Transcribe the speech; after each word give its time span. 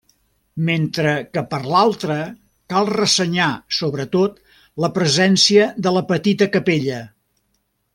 Mentre 0.69 1.11
que 1.37 1.43
per 1.51 1.59
l'altra, 1.73 2.17
cal 2.75 2.89
ressenyar 2.95 3.51
sobretot 3.83 4.43
la 4.87 4.93
presència 4.99 5.73
de 5.89 5.99
la 6.01 6.07
petita 6.15 6.53
capella. 6.59 7.03